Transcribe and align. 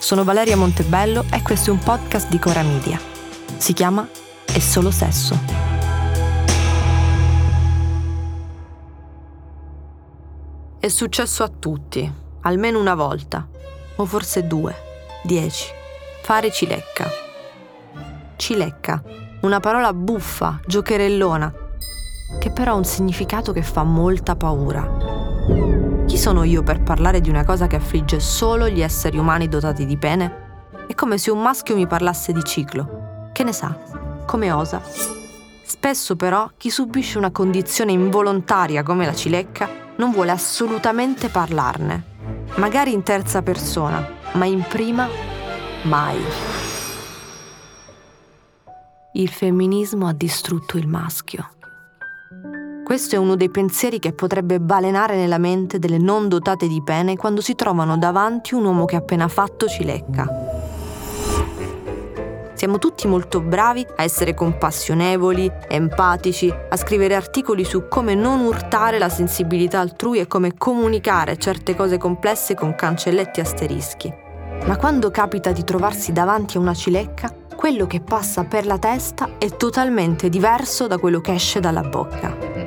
Sono 0.00 0.24
Valeria 0.24 0.56
Montebello 0.56 1.26
e 1.30 1.42
questo 1.42 1.68
è 1.68 1.72
un 1.74 1.78
podcast 1.78 2.30
di 2.30 2.38
Cora 2.38 2.62
Media. 2.62 2.98
Si 3.58 3.74
chiama 3.74 4.08
È 4.46 4.58
solo 4.58 4.90
sesso. 4.90 5.38
È 10.78 10.88
successo 10.88 11.42
a 11.42 11.48
tutti, 11.48 12.10
almeno 12.40 12.80
una 12.80 12.94
volta, 12.94 13.46
o 13.96 14.06
forse 14.06 14.46
due, 14.46 14.74
dieci. 15.22 15.66
Fare 16.22 16.50
cilecca. 16.50 17.06
Cilecca, 18.36 19.02
una 19.42 19.60
parola 19.60 19.92
buffa, 19.92 20.60
giocherellona, 20.66 21.52
che 22.38 22.50
però 22.50 22.72
ha 22.72 22.76
un 22.76 22.84
significato 22.84 23.52
che 23.52 23.62
fa 23.62 23.82
molta 23.82 24.34
paura. 24.34 25.89
Chi 26.10 26.18
sono 26.18 26.42
io 26.42 26.64
per 26.64 26.82
parlare 26.82 27.20
di 27.20 27.30
una 27.30 27.44
cosa 27.44 27.68
che 27.68 27.76
affligge 27.76 28.18
solo 28.18 28.68
gli 28.68 28.80
esseri 28.80 29.16
umani 29.16 29.46
dotati 29.46 29.86
di 29.86 29.96
pene? 29.96 30.64
È 30.88 30.94
come 30.94 31.18
se 31.18 31.30
un 31.30 31.40
maschio 31.40 31.76
mi 31.76 31.86
parlasse 31.86 32.32
di 32.32 32.42
ciclo. 32.42 33.28
Che 33.32 33.44
ne 33.44 33.52
sa? 33.52 33.78
Come 34.26 34.50
osa? 34.50 34.82
Spesso 35.62 36.16
però 36.16 36.50
chi 36.56 36.68
subisce 36.68 37.16
una 37.16 37.30
condizione 37.30 37.92
involontaria 37.92 38.82
come 38.82 39.06
la 39.06 39.14
cilecca 39.14 39.68
non 39.98 40.10
vuole 40.10 40.32
assolutamente 40.32 41.28
parlarne. 41.28 42.02
Magari 42.56 42.92
in 42.92 43.04
terza 43.04 43.42
persona, 43.42 44.04
ma 44.32 44.46
in 44.46 44.64
prima 44.68 45.06
mai. 45.82 46.20
Il 49.12 49.28
femminismo 49.28 50.08
ha 50.08 50.12
distrutto 50.12 50.76
il 50.76 50.88
maschio. 50.88 51.50
Questo 52.90 53.14
è 53.14 53.18
uno 53.18 53.36
dei 53.36 53.50
pensieri 53.50 54.00
che 54.00 54.12
potrebbe 54.12 54.58
balenare 54.58 55.14
nella 55.14 55.38
mente 55.38 55.78
delle 55.78 55.96
non 55.96 56.26
dotate 56.26 56.66
di 56.66 56.82
pene 56.82 57.16
quando 57.16 57.40
si 57.40 57.54
trovano 57.54 57.96
davanti 57.96 58.54
un 58.54 58.64
uomo 58.64 58.84
che 58.84 58.96
appena 58.96 59.28
fatto 59.28 59.68
cilecca. 59.68 60.26
Siamo 62.54 62.78
tutti 62.78 63.06
molto 63.06 63.40
bravi 63.42 63.86
a 63.94 64.02
essere 64.02 64.34
compassionevoli, 64.34 65.48
empatici, 65.68 66.52
a 66.68 66.76
scrivere 66.76 67.14
articoli 67.14 67.64
su 67.64 67.86
come 67.86 68.16
non 68.16 68.40
urtare 68.40 68.98
la 68.98 69.08
sensibilità 69.08 69.78
altrui 69.78 70.18
e 70.18 70.26
come 70.26 70.54
comunicare 70.58 71.36
certe 71.36 71.76
cose 71.76 71.96
complesse 71.96 72.54
con 72.54 72.74
cancelletti 72.74 73.38
asterischi. 73.38 74.12
Ma 74.66 74.76
quando 74.76 75.12
capita 75.12 75.52
di 75.52 75.62
trovarsi 75.62 76.10
davanti 76.10 76.56
a 76.56 76.60
una 76.60 76.74
cilecca, 76.74 77.32
quello 77.54 77.86
che 77.86 78.00
passa 78.00 78.42
per 78.42 78.66
la 78.66 78.78
testa 78.78 79.36
è 79.38 79.48
totalmente 79.56 80.28
diverso 80.28 80.88
da 80.88 80.98
quello 80.98 81.20
che 81.20 81.34
esce 81.34 81.60
dalla 81.60 81.82
bocca. 81.82 82.59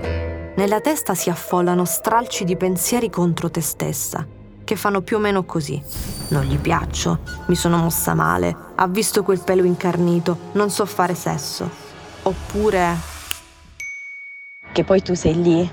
Nella 0.63 0.79
testa 0.79 1.13
si 1.13 1.29
affollano 1.29 1.83
stralci 1.83 2.45
di 2.45 2.55
pensieri 2.55 3.09
contro 3.09 3.51
te 3.51 3.59
stessa, 3.59 4.25
che 4.63 4.77
fanno 4.77 5.01
più 5.01 5.17
o 5.17 5.19
meno 5.19 5.43
così. 5.43 5.83
Non 6.29 6.45
gli 6.45 6.57
piaccio, 6.57 7.19
mi 7.47 7.55
sono 7.55 7.75
mossa 7.75 8.13
male, 8.13 8.55
ha 8.75 8.87
visto 8.87 9.23
quel 9.23 9.41
pelo 9.41 9.65
incarnito, 9.65 10.37
non 10.53 10.69
so 10.69 10.85
fare 10.85 11.15
sesso. 11.15 11.69
Oppure... 12.21 12.95
Che 14.71 14.83
poi 14.85 15.01
tu 15.01 15.15
sei 15.15 15.41
lì, 15.41 15.69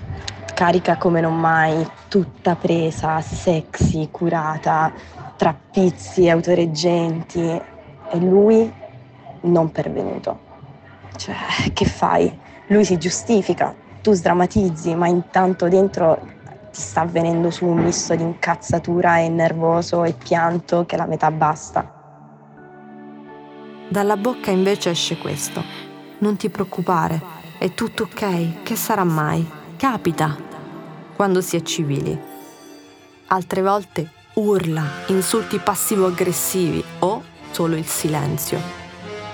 carica 0.54 0.96
come 0.96 1.20
non 1.20 1.38
mai, 1.38 1.88
tutta 2.08 2.56
presa, 2.56 3.20
sexy, 3.20 4.08
curata, 4.10 4.92
tra 5.36 5.56
pizzi 5.70 6.28
autoreggenti 6.28 7.38
e 8.10 8.18
lui 8.18 8.68
non 9.42 9.70
pervenuto. 9.70 10.40
Cioè, 11.14 11.36
che 11.74 11.84
fai? 11.84 12.36
Lui 12.66 12.84
si 12.84 12.98
giustifica, 12.98 13.72
tu 14.00 14.12
sdrammatizzi, 14.12 14.94
ma 14.94 15.06
intanto 15.06 15.68
dentro 15.68 16.18
ti 16.72 16.80
sta 16.80 17.02
avvenendo 17.02 17.50
su 17.50 17.66
un 17.66 17.78
misto 17.78 18.14
di 18.14 18.22
incazzatura 18.22 19.18
e 19.18 19.28
nervoso 19.28 20.04
e 20.04 20.12
pianto 20.12 20.86
che 20.86 20.96
la 20.96 21.06
metà 21.06 21.30
basta. 21.30 21.98
Dalla 23.88 24.16
bocca 24.16 24.50
invece 24.50 24.90
esce 24.90 25.18
questo. 25.18 25.62
Non 26.18 26.36
ti 26.36 26.48
preoccupare, 26.48 27.20
è 27.58 27.74
tutto 27.74 28.04
ok, 28.04 28.62
che 28.62 28.76
sarà 28.76 29.04
mai? 29.04 29.48
Capita, 29.76 30.36
quando 31.16 31.40
si 31.40 31.56
è 31.56 31.62
civili. 31.62 32.18
Altre 33.26 33.62
volte 33.62 34.10
urla, 34.34 34.84
insulti 35.08 35.58
passivo-aggressivi 35.58 36.82
o 37.00 37.22
solo 37.50 37.74
il 37.74 37.86
silenzio, 37.86 38.60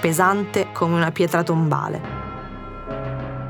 pesante 0.00 0.68
come 0.72 0.94
una 0.94 1.10
pietra 1.10 1.42
tombale. 1.42 2.24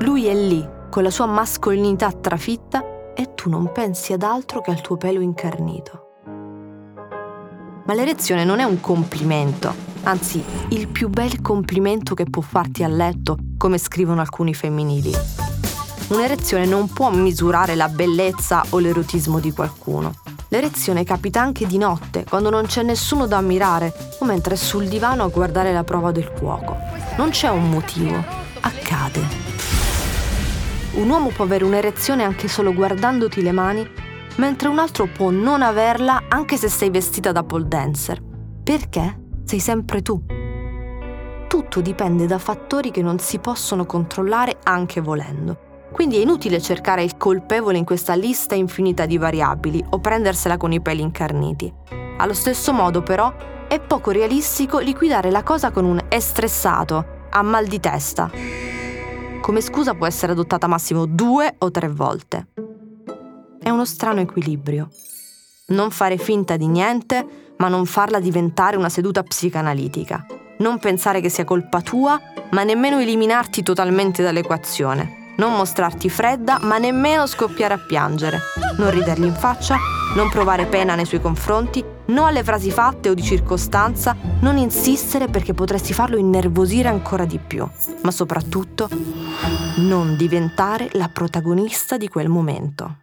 Lui 0.01 0.27
è 0.27 0.35
lì 0.35 0.75
con 0.97 1.05
la 1.05 1.11
sua 1.11 1.27
mascolinità 1.27 2.11
trafitta 2.11 3.13
e 3.15 3.35
tu 3.35 3.51
non 3.51 3.71
pensi 3.71 4.15
ad 4.15 4.23
altro 4.23 4.63
che 4.63 4.71
al 4.71 4.81
tuo 4.81 4.97
pelo 4.97 5.21
incarnito. 5.21 6.23
Ma 7.85 7.93
l'erezione 7.93 8.45
non 8.47 8.61
è 8.61 8.65
un 8.65 8.81
complimento, 8.81 9.75
anzi 10.05 10.43
il 10.71 10.89
più 10.89 11.11
bel 11.11 11.43
complimento 11.43 12.15
che 12.15 12.25
può 12.25 12.41
farti 12.41 12.83
a 12.83 12.89
letto, 12.89 13.37
come 13.59 13.77
scrivono 13.77 14.23
alcuni 14.23 14.55
femminili. 14.55 15.13
Un'erezione 16.09 16.65
non 16.65 16.89
può 16.89 17.11
misurare 17.11 17.75
la 17.75 17.91
bellezza 17.91 18.65
o 18.71 18.79
l'erotismo 18.79 19.39
di 19.39 19.53
qualcuno. 19.53 20.15
L'erezione 20.49 21.05
capita 21.05 21.43
anche 21.43 21.67
di 21.67 21.77
notte, 21.77 22.25
quando 22.27 22.49
non 22.49 22.65
c'è 22.65 22.83
nessuno 22.83 23.27
da 23.27 23.37
ammirare, 23.37 23.93
o 24.21 24.25
mentre 24.25 24.55
è 24.55 24.57
sul 24.57 24.89
divano 24.89 25.25
a 25.25 25.29
guardare 25.29 25.75
la 25.75 25.85
prova 25.85 26.11
del 26.11 26.33
cuoco. 26.33 26.75
Non 27.19 27.29
c'è 27.29 27.51
un 27.51 27.69
motivo, 27.69 28.17
accade. 28.61 29.56
Un 30.97 31.11
uomo 31.11 31.29
può 31.29 31.45
avere 31.45 31.65
un'erezione 31.65 32.25
anche 32.25 32.49
solo 32.49 32.73
guardandoti 32.73 33.43
le 33.43 33.53
mani, 33.53 33.87
mentre 34.37 34.69
un 34.69 34.79
altro 34.79 35.07
può 35.07 35.29
non 35.29 35.61
averla 35.61 36.23
anche 36.29 36.57
se 36.57 36.71
sei 36.71 36.89
vestita 36.89 37.33
da 37.33 37.43
pole 37.43 37.69
dancer. 37.69 38.19
Perché? 38.63 39.25
Sei 39.45 39.61
sempre 39.61 40.01
tu. 40.01 40.19
Tutto 41.49 41.81
dipende 41.83 42.25
da 42.25 42.39
fattori 42.39 42.91
che 42.91 43.03
non 43.03 43.19
si 43.19 43.39
possono 43.41 43.85
controllare 43.85 44.57
anche 44.63 45.03
volendo. 45.03 45.85
Quindi 45.93 46.17
è 46.17 46.21
inutile 46.21 46.63
cercare 46.63 47.03
il 47.03 47.19
colpevole 47.19 47.77
in 47.77 47.85
questa 47.85 48.15
lista 48.15 48.55
infinita 48.55 49.05
di 49.05 49.19
variabili 49.19 49.85
o 49.91 49.99
prendersela 49.99 50.57
con 50.57 50.73
i 50.73 50.81
peli 50.81 51.03
incarniti. 51.03 51.71
Allo 52.17 52.33
stesso 52.33 52.73
modo, 52.73 53.03
però, 53.03 53.31
è 53.69 53.79
poco 53.81 54.13
realistico 54.13 54.79
liquidare 54.79 55.31
la 55.31 55.43
cosa 55.43 55.71
con 55.71 55.85
un 55.85 56.03
è 56.09 56.19
stressato, 56.21 57.27
ha 57.29 57.43
mal 57.43 57.67
di 57.67 57.81
testa 57.81 58.66
come 59.47 59.61
scusa 59.61 59.95
può 59.95 60.09
essere 60.09 60.33
adottata 60.33 60.67
massimo 60.67 61.07
due 61.07 61.55
o 61.59 61.71
tre 61.71 61.87
volte. 61.87 62.49
È 63.63 63.71
uno 63.71 63.85
strano 63.85 64.19
equilibrio. 64.19 64.89
Non 65.69 65.93
fare 65.93 66.17
finta 66.17 66.57
di 66.57 66.67
niente, 66.67 67.55
ma 67.59 67.69
non 67.69 67.87
farla 67.87 68.19
diventare 68.19 68.77
una 68.77 68.89
seduta 68.89 69.23
psicanalitica. 69.23 70.27
Non 70.59 70.81
pensare 70.81 71.21
che 71.21 71.29
sia 71.29 71.45
colpa 71.45 71.81
tua, 71.81 72.21
ma 72.51 72.65
nemmeno 72.65 72.99
eliminarti 72.99 73.63
totalmente 73.63 74.21
dall'equazione 74.21 75.23
non 75.37 75.53
mostrarti 75.53 76.09
fredda, 76.09 76.59
ma 76.63 76.79
nemmeno 76.79 77.27
scoppiare 77.27 77.75
a 77.75 77.79
piangere, 77.79 78.41
non 78.79 78.91
ridergli 78.91 79.27
in 79.27 79.35
faccia, 79.35 79.77
non 80.15 80.31
provare 80.31 80.65
pena 80.65 80.95
nei 80.95 81.05
suoi 81.05 81.21
confronti, 81.21 81.85
no 82.07 82.27
alle 82.27 82.43
frasi 82.43 82.71
fatte 82.71 83.09
o 83.09 83.15
di 83.15 83.23
circostanza, 83.23 84.17
non 84.41 84.57
insistere 84.57 85.29
perché 85.29 85.55
potresti 85.55 85.93
farlo 85.93 86.17
innervosire 86.17 86.89
ancora 86.89 87.25
di 87.25 87.39
più, 87.39 87.67
ma 88.03 88.11
soprattutto 88.11 88.89
non 89.77 90.17
diventare 90.17 90.89
la 90.93 91.09
protagonista 91.09 91.97
di 91.97 92.09
quel 92.09 92.29
momento. 92.29 92.97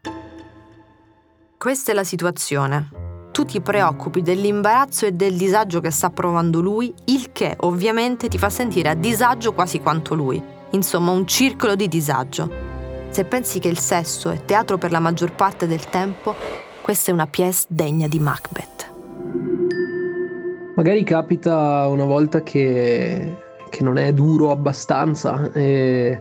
Questa 1.58 1.92
è 1.92 1.96
la 1.96 2.04
situazione. 2.04 2.90
Tu 3.32 3.46
ti 3.46 3.62
preoccupi 3.62 4.22
dell'imbarazzo 4.22 5.06
e 5.06 5.14
del 5.14 5.36
disagio 5.36 5.80
che 5.80 5.92
sta 5.92 6.10
provando 6.10 6.62
lui, 6.62 6.94
il 7.06 7.32
che 7.32 7.56
ovviamente 7.62 8.28
ti 8.28 8.38
fa 8.38 8.50
sentire 8.50 8.90
a 8.90 8.94
disagio 8.96 9.54
quasi 9.54 9.80
quanto 9.80 10.14
lui 10.14 10.54
insomma 10.74 11.12
un 11.12 11.26
circolo 11.26 11.76
di 11.76 11.88
disagio. 11.88 12.72
Se 13.10 13.26
pensi 13.26 13.60
che 13.60 13.68
il 13.68 13.80
sesso 13.80 14.30
è 14.30 14.44
teatro 14.44 14.78
per 14.78 14.92
la 14.92 15.00
maggior 15.00 15.34
parte 15.34 15.68
del 15.68 15.86
tempo, 15.90 16.36
questa 16.82 17.12
è 17.12 17.14
una 17.14 17.28
pièce 17.28 17.66
degna 17.68 18.08
di 18.08 18.20
Macbeth. 18.20 18.93
Magari 20.76 21.04
capita 21.04 21.86
una 21.88 22.06
volta 22.06 22.42
che, 22.42 23.38
che 23.70 23.84
non 23.84 23.98
è 23.98 24.12
duro 24.12 24.50
abbastanza 24.50 25.52
e, 25.52 26.20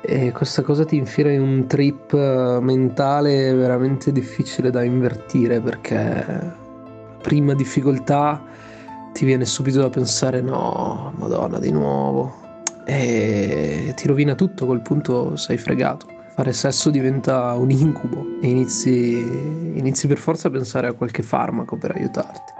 e 0.00 0.32
questa 0.32 0.62
cosa 0.62 0.86
ti 0.86 0.96
infila 0.96 1.30
in 1.30 1.42
un 1.42 1.66
trip 1.66 2.14
mentale 2.60 3.52
veramente 3.52 4.10
difficile 4.10 4.70
da 4.70 4.82
invertire 4.84 5.60
perché 5.60 6.50
prima 7.20 7.52
difficoltà 7.52 8.42
ti 9.12 9.26
viene 9.26 9.44
subito 9.44 9.80
da 9.80 9.90
pensare 9.90 10.40
no, 10.40 11.12
madonna 11.16 11.58
di 11.58 11.70
nuovo. 11.70 12.34
E 12.86 13.92
ti 13.96 14.06
rovina 14.06 14.34
tutto, 14.34 14.64
a 14.64 14.68
quel 14.68 14.80
punto 14.80 15.36
sei 15.36 15.58
fregato. 15.58 16.06
Fare 16.34 16.54
sesso 16.54 16.88
diventa 16.88 17.52
un 17.52 17.70
incubo 17.70 18.24
e 18.40 18.48
inizi, 18.48 19.18
inizi 19.74 20.06
per 20.06 20.16
forza 20.16 20.48
a 20.48 20.50
pensare 20.50 20.86
a 20.86 20.94
qualche 20.94 21.22
farmaco 21.22 21.76
per 21.76 21.92
aiutarti. 21.94 22.59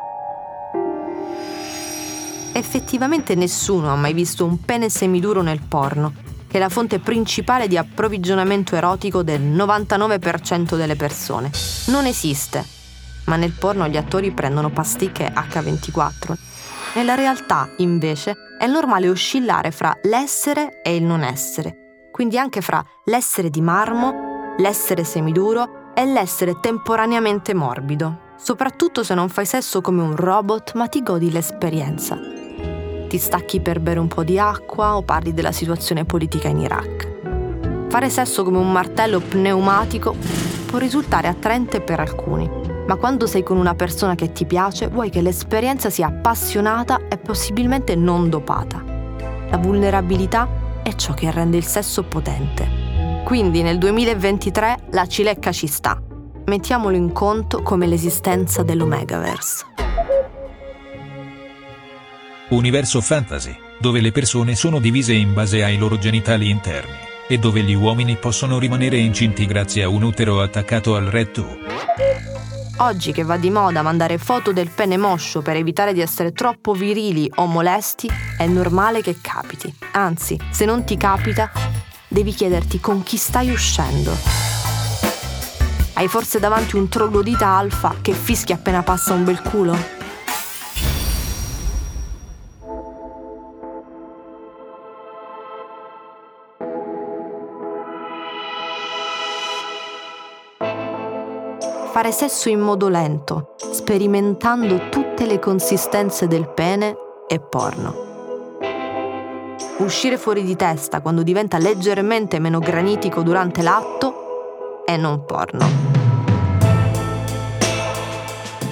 Effettivamente 2.53 3.37
nessuno 3.37 3.93
ha 3.93 3.97
mai 3.97 4.13
visto 4.13 4.45
un 4.45 4.61
pene 4.61 4.89
semiduro 4.89 5.41
nel 5.41 5.61
porno, 5.61 6.13
che 6.49 6.57
è 6.57 6.61
la 6.61 6.69
fonte 6.69 6.99
principale 6.99 7.69
di 7.69 7.77
approvvigionamento 7.77 8.75
erotico 8.75 9.23
del 9.23 9.41
99% 9.41 10.77
delle 10.77 10.97
persone. 10.97 11.51
Non 11.87 12.07
esiste. 12.07 12.67
Ma 13.27 13.37
nel 13.37 13.53
porno 13.53 13.87
gli 13.87 13.97
attori 13.97 14.33
prendono 14.33 14.71
pasticche 14.71 15.33
H24. 15.33 16.35
Nella 16.95 17.15
realtà, 17.15 17.71
invece, 17.77 18.37
è 18.59 18.67
normale 18.67 19.09
oscillare 19.09 19.71
fra 19.71 19.97
l'essere 20.03 20.83
e 20.83 20.97
il 20.97 21.05
non 21.05 21.23
essere, 21.23 22.09
quindi 22.11 22.37
anche 22.37 22.61
fra 22.61 22.85
l'essere 23.05 23.49
di 23.49 23.61
marmo, 23.61 24.55
l'essere 24.59 25.05
semiduro 25.05 25.93
e 25.95 26.05
l'essere 26.05 26.59
temporaneamente 26.61 27.55
morbido, 27.55 28.35
soprattutto 28.37 29.05
se 29.05 29.15
non 29.15 29.29
fai 29.29 29.47
sesso 29.47 29.81
come 29.81 30.03
un 30.03 30.17
robot 30.17 30.75
ma 30.75 30.89
ti 30.89 31.01
godi 31.03 31.31
l'esperienza 31.31 32.39
ti 33.11 33.19
stacchi 33.19 33.59
per 33.59 33.81
bere 33.81 33.99
un 33.99 34.07
po' 34.07 34.23
di 34.23 34.39
acqua 34.39 34.97
o 34.97 35.03
parli 35.03 35.35
della 35.35 35.51
situazione 35.51 36.05
politica 36.05 36.47
in 36.47 36.61
Iraq. 36.61 37.89
Fare 37.89 38.09
sesso 38.09 38.45
come 38.45 38.59
un 38.59 38.71
martello 38.71 39.19
pneumatico 39.19 40.15
può 40.67 40.79
risultare 40.79 41.27
attraente 41.27 41.81
per 41.81 41.99
alcuni, 41.99 42.49
ma 42.87 42.95
quando 42.95 43.27
sei 43.27 43.43
con 43.43 43.57
una 43.57 43.75
persona 43.75 44.15
che 44.15 44.31
ti 44.31 44.47
piace 44.47 44.87
vuoi 44.87 45.11
che 45.11 45.23
l'esperienza 45.23 45.91
sia 45.91 46.07
appassionata 46.07 47.09
e 47.09 47.19
possibilmente 47.19 47.97
non 47.97 48.31
dopata. 48.31 48.81
La 49.51 49.57
vulnerabilità 49.57 50.49
è 50.85 50.95
ciò 50.95 51.13
che 51.13 51.33
rende 51.33 51.57
il 51.57 51.65
sesso 51.65 52.05
potente. 52.05 53.23
Quindi 53.25 53.63
nel 53.63 53.79
2023 53.79 54.77
la 54.91 55.07
cilecca 55.07 55.51
ci 55.51 55.67
sta. 55.67 56.01
Mettiamolo 56.47 56.95
in 56.95 57.11
conto 57.11 57.61
come 57.63 57.89
l'esistenza 57.89 58.63
dell'Omegaverse. 58.63 59.70
Universo 62.51 63.01
fantasy, 63.01 63.57
dove 63.79 64.01
le 64.01 64.11
persone 64.11 64.57
sono 64.57 64.81
divise 64.81 65.13
in 65.13 65.35
base 65.35 65.63
ai 65.63 65.79
loro 65.79 65.99
genitali 65.99 66.51
interni, 66.51 66.97
e 67.29 67.39
dove 67.39 67.63
gli 67.63 67.75
uomini 67.75 68.17
possono 68.17 68.59
rimanere 68.59 68.97
incinti 68.97 69.47
grazie 69.47 69.85
a 69.85 69.89
un 69.89 70.03
utero 70.03 70.43
attaccato 70.43 70.97
al 70.97 71.05
retto. 71.05 71.59
Oggi 72.79 73.13
che 73.13 73.23
va 73.23 73.37
di 73.37 73.51
moda 73.51 73.83
mandare 73.83 74.19
foto 74.19 74.53
del 74.53 74.69
pene 74.69 74.97
moscio 74.97 75.43
per 75.43 75.55
evitare 75.55 75.93
di 75.93 76.01
essere 76.01 76.33
troppo 76.33 76.73
virili 76.73 77.31
o 77.37 77.47
molesti, 77.47 78.11
è 78.37 78.47
normale 78.47 79.01
che 79.01 79.19
capiti. 79.21 79.73
Anzi, 79.93 80.37
se 80.51 80.65
non 80.65 80.83
ti 80.83 80.97
capita, 80.97 81.53
devi 82.09 82.33
chiederti 82.33 82.81
con 82.81 83.05
chi 83.05 83.17
stai 83.17 83.51
uscendo. 83.51 84.13
Hai 85.93 86.09
forse 86.09 86.41
davanti 86.41 86.75
un 86.75 86.89
troglodita 86.89 87.47
alfa 87.47 87.95
che 88.03 88.13
fischia 88.13 88.57
appena 88.57 88.83
passa 88.83 89.13
un 89.13 89.23
bel 89.23 89.41
culo? 89.41 90.00
Fare 102.01 102.13
sesso 102.13 102.49
in 102.49 102.61
modo 102.61 102.89
lento, 102.89 103.57
sperimentando 103.59 104.89
tutte 104.89 105.27
le 105.27 105.39
consistenze 105.39 106.27
del 106.27 106.49
pene 106.49 106.97
e 107.29 107.41
porno. 107.41 108.59
Uscire 109.81 110.17
fuori 110.17 110.43
di 110.43 110.57
testa 110.57 111.03
quando 111.03 111.23
diventa 111.23 111.59
leggermente 111.59 112.39
meno 112.39 112.59
granitico 112.59 113.21
durante 113.21 113.61
l'atto 113.61 114.83
è 114.87 114.97
non 114.97 115.27
porno. 115.27 115.69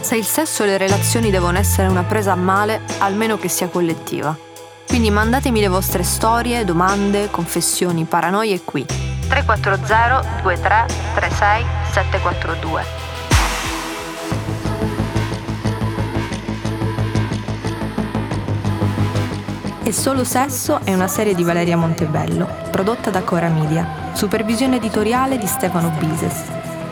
Se 0.00 0.16
il 0.16 0.24
sesso 0.24 0.62
e 0.62 0.66
le 0.66 0.78
relazioni 0.78 1.30
devono 1.30 1.58
essere 1.58 1.88
una 1.88 2.04
presa 2.04 2.32
a 2.32 2.36
male, 2.36 2.80
almeno 2.96 3.36
che 3.36 3.48
sia 3.48 3.68
collettiva. 3.68 4.34
Quindi 4.86 5.10
mandatemi 5.10 5.60
le 5.60 5.68
vostre 5.68 6.02
storie, 6.02 6.64
domande, 6.64 7.30
confessioni, 7.30 8.04
paranoie 8.04 8.62
qui. 8.62 8.86
340 8.86 10.40
23 10.42 10.86
36 11.14 11.64
742 11.92 13.07
E 19.88 19.92
Solo 19.94 20.22
Sesso 20.22 20.80
è 20.84 20.92
una 20.92 21.08
serie 21.08 21.34
di 21.34 21.42
Valeria 21.42 21.78
Montebello, 21.78 22.46
prodotta 22.70 23.08
da 23.08 23.22
Cora 23.22 23.48
Media. 23.48 24.10
Supervisione 24.12 24.76
editoriale 24.76 25.38
di 25.38 25.46
Stefano 25.46 25.88
Bises. 25.98 26.42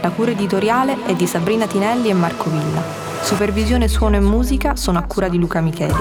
La 0.01 0.09
cura 0.09 0.31
editoriale 0.31 1.05
è 1.05 1.15
di 1.15 1.27
Sabrina 1.27 1.67
Tinelli 1.67 2.09
e 2.09 2.15
Marco 2.15 2.49
Villa. 2.49 2.83
Supervisione 3.21 3.87
suono 3.87 4.17
e 4.17 4.21
musica 4.21 4.77
sono 4.77 4.99
a 4.99 5.03
cura 5.03 5.29
di 5.29 5.37
Luca 5.37 5.61
Micheli. 5.61 5.93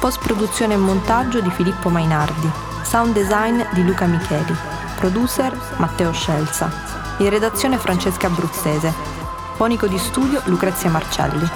Post 0.00 0.18
produzione 0.22 0.74
e 0.74 0.76
montaggio 0.76 1.40
di 1.40 1.48
Filippo 1.48 1.88
Mainardi. 1.88 2.50
Sound 2.82 3.14
design 3.14 3.62
di 3.72 3.82
Luca 3.82 4.04
Micheli. 4.04 4.54
Producer 4.96 5.58
Matteo 5.78 6.12
Scelza. 6.12 6.70
In 7.20 7.30
redazione 7.30 7.78
Francesca 7.78 8.26
Abruzzese. 8.26 8.92
Fonico 9.54 9.86
di 9.86 9.96
studio 9.96 10.42
Lucrezia 10.44 10.90
Marcelli. 10.90 11.48